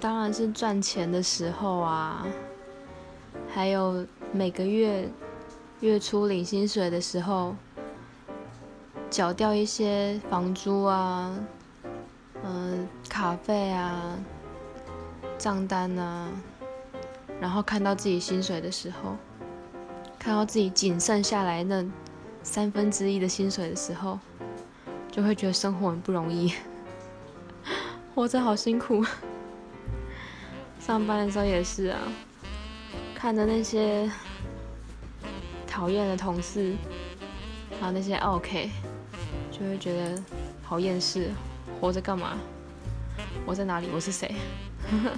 [0.00, 2.26] 当然是赚钱的时候啊，
[3.52, 5.06] 还有每个月
[5.80, 7.54] 月初领薪水的时候，
[9.10, 11.38] 缴掉一些房租啊，
[12.42, 14.18] 嗯，卡费啊，
[15.36, 16.28] 账单啊，
[17.38, 19.16] 然后看到自己薪水的时候，
[20.18, 21.84] 看到自己仅剩下来那
[22.42, 24.18] 三分之一的薪水的时候，
[25.12, 26.54] 就会觉得生活很不容易，
[28.14, 29.04] 活着好辛苦。
[30.80, 31.98] 上班的时候也是啊，
[33.14, 34.10] 看着那些
[35.66, 36.74] 讨厌的同事，
[37.78, 38.70] 还有那些 OK，
[39.52, 40.22] 就会觉得
[40.62, 41.30] 好厌世。
[41.80, 42.36] 活着干嘛？
[43.46, 43.88] 我在哪里？
[43.94, 44.34] 我是谁？